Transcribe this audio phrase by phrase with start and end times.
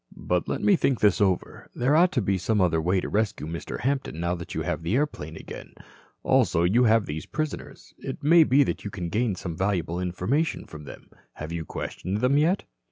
[0.17, 1.69] "But let me think this over.
[1.75, 3.81] There ought to be some other way to rescue Mr.
[3.81, 5.75] Hampton now that you have the airplane again.
[6.23, 7.93] Also you have these prisoners.
[7.99, 11.11] It may be that you can gain some valuable information from them.
[11.33, 12.63] Have you questioned them yet?"